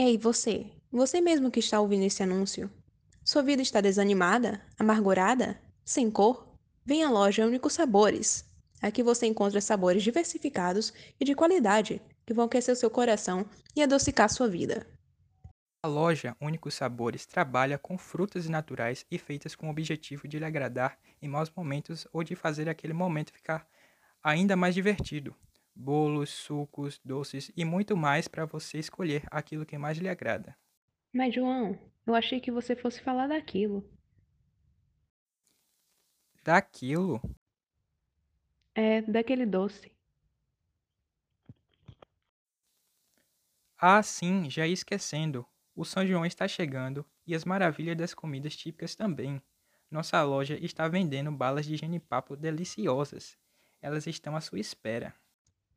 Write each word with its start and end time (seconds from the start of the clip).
Ei, 0.00 0.16
você! 0.16 0.64
Você 0.92 1.20
mesmo 1.20 1.50
que 1.50 1.58
está 1.58 1.80
ouvindo 1.80 2.04
esse 2.04 2.22
anúncio. 2.22 2.70
Sua 3.24 3.42
vida 3.42 3.62
está 3.62 3.80
desanimada? 3.80 4.62
Amargurada? 4.78 5.60
Sem 5.84 6.08
cor? 6.08 6.54
Vem 6.86 7.02
à 7.02 7.10
loja 7.10 7.44
Únicos 7.44 7.72
Sabores. 7.72 8.48
Aqui 8.80 9.02
você 9.02 9.26
encontra 9.26 9.60
sabores 9.60 10.04
diversificados 10.04 10.92
e 11.18 11.24
de 11.24 11.34
qualidade 11.34 12.00
que 12.24 12.32
vão 12.32 12.44
aquecer 12.44 12.76
seu 12.76 12.88
coração 12.88 13.44
e 13.74 13.82
adocicar 13.82 14.30
sua 14.30 14.46
vida. 14.48 14.86
A 15.82 15.88
loja 15.88 16.36
Únicos 16.40 16.74
Sabores 16.74 17.26
trabalha 17.26 17.76
com 17.76 17.98
frutas 17.98 18.48
naturais 18.48 19.04
e 19.10 19.18
feitas 19.18 19.56
com 19.56 19.66
o 19.66 19.70
objetivo 19.70 20.28
de 20.28 20.38
lhe 20.38 20.44
agradar 20.44 20.96
em 21.20 21.26
maus 21.26 21.50
momentos 21.50 22.06
ou 22.12 22.22
de 22.22 22.36
fazer 22.36 22.68
aquele 22.68 22.92
momento 22.92 23.32
ficar 23.32 23.66
ainda 24.22 24.54
mais 24.54 24.76
divertido. 24.76 25.34
Bolos, 25.80 26.30
sucos, 26.30 27.00
doces 27.04 27.52
e 27.56 27.64
muito 27.64 27.96
mais 27.96 28.26
para 28.26 28.44
você 28.44 28.78
escolher 28.78 29.22
aquilo 29.30 29.64
que 29.64 29.78
mais 29.78 29.96
lhe 29.96 30.08
agrada. 30.08 30.54
Mas, 31.12 31.34
João, 31.34 31.78
eu 32.06 32.14
achei 32.14 32.40
que 32.40 32.50
você 32.50 32.74
fosse 32.74 33.00
falar 33.02 33.26
daquilo. 33.26 33.84
Daquilo? 36.44 37.20
É, 38.74 39.02
daquele 39.02 39.44
doce. 39.44 39.92
Ah, 43.76 44.02
sim, 44.02 44.48
já 44.50 44.66
ia 44.66 44.72
esquecendo. 44.72 45.46
O 45.74 45.84
São 45.84 46.06
João 46.06 46.26
está 46.26 46.46
chegando 46.48 47.04
e 47.26 47.34
as 47.34 47.44
maravilhas 47.44 47.96
das 47.96 48.14
comidas 48.14 48.56
típicas 48.56 48.94
também. 48.94 49.40
Nossa 49.90 50.22
loja 50.22 50.58
está 50.60 50.86
vendendo 50.88 51.30
balas 51.32 51.66
de 51.66 51.76
genipapo 51.76 52.36
deliciosas. 52.36 53.36
Elas 53.80 54.06
estão 54.06 54.36
à 54.36 54.40
sua 54.40 54.58
espera. 54.58 55.14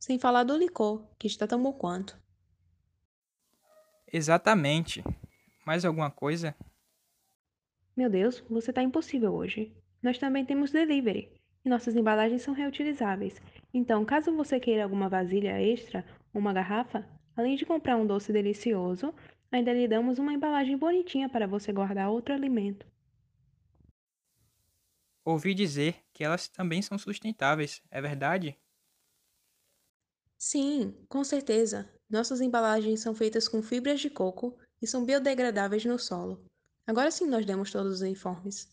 Sem 0.01 0.17
falar 0.17 0.43
do 0.43 0.57
licor, 0.57 1.05
que 1.19 1.27
está 1.27 1.45
tão 1.45 1.61
bom 1.61 1.71
quanto. 1.71 2.19
Exatamente. 4.11 5.03
Mais 5.63 5.85
alguma 5.85 6.09
coisa? 6.09 6.55
Meu 7.95 8.09
Deus, 8.09 8.43
você 8.49 8.73
tá 8.73 8.81
impossível 8.81 9.31
hoje. 9.31 9.71
Nós 10.01 10.17
também 10.17 10.43
temos 10.43 10.71
delivery. 10.71 11.31
E 11.63 11.70
nossas 11.70 11.95
embalagens 11.95 12.41
são 12.41 12.51
reutilizáveis. 12.51 13.39
Então, 13.71 14.03
caso 14.03 14.35
você 14.35 14.59
queira 14.59 14.84
alguma 14.84 15.07
vasilha 15.07 15.61
extra 15.61 16.04
ou 16.33 16.41
uma 16.41 16.51
garrafa, 16.51 17.07
além 17.37 17.55
de 17.55 17.63
comprar 17.63 17.95
um 17.95 18.07
doce 18.07 18.33
delicioso, 18.33 19.13
ainda 19.51 19.71
lhe 19.71 19.87
damos 19.87 20.17
uma 20.17 20.33
embalagem 20.33 20.76
bonitinha 20.76 21.29
para 21.29 21.45
você 21.45 21.71
guardar 21.71 22.09
outro 22.09 22.33
alimento. 22.33 22.87
Ouvi 25.23 25.54
dizer 25.54 26.04
que 26.11 26.23
elas 26.23 26.48
também 26.48 26.81
são 26.81 26.98
sustentáveis, 26.98 27.83
é 27.91 28.01
verdade? 28.01 28.57
Sim, 30.52 30.94
com 31.07 31.24
certeza. 31.24 31.90
Nossas 32.10 32.41
embalagens 32.41 32.99
são 32.99 33.16
feitas 33.16 33.48
com 33.48 33.63
fibras 33.63 34.02
de 34.02 34.10
coco 34.10 34.57
e 34.82 34.85
são 34.85 35.05
biodegradáveis 35.05 35.85
no 35.85 35.98
solo. 35.98 36.44
Agora 36.85 37.10
sim 37.10 37.26
nós 37.26 37.46
demos 37.46 37.71
todos 37.71 37.94
os 37.94 38.02
uniformes. 38.02 38.68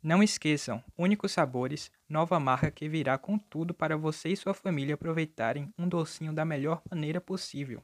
Não 0.00 0.22
esqueçam, 0.22 0.80
Únicos 0.96 1.32
Sabores, 1.32 1.90
nova 2.08 2.38
marca 2.38 2.70
que 2.70 2.88
virá 2.88 3.18
com 3.18 3.36
tudo 3.36 3.74
para 3.74 3.96
você 3.96 4.28
e 4.28 4.36
sua 4.36 4.54
família 4.54 4.94
aproveitarem 4.94 5.68
um 5.76 5.88
docinho 5.88 6.32
da 6.32 6.44
melhor 6.44 6.80
maneira 6.88 7.20
possível. 7.20 7.82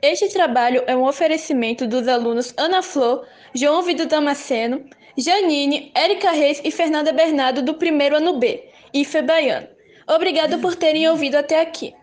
Este 0.00 0.30
trabalho 0.30 0.82
é 0.86 0.96
um 0.96 1.06
oferecimento 1.06 1.86
dos 1.86 2.08
alunos 2.08 2.54
Ana 2.56 2.80
Flor, 2.80 3.28
João 3.54 3.82
Vitor 3.82 4.06
Damasceno, 4.06 4.88
Janine, 5.18 5.92
Érica 5.94 6.30
Reis 6.30 6.62
e 6.64 6.70
Fernanda 6.70 7.12
Bernardo 7.12 7.60
do 7.60 7.74
primeiro 7.74 8.16
ano 8.16 8.38
B, 8.38 8.66
IFE 8.94 9.20
Baiano. 9.20 9.81
Obrigado 10.14 10.58
por 10.58 10.76
terem 10.76 11.08
ouvido 11.08 11.36
até 11.36 11.60
aqui. 11.60 11.94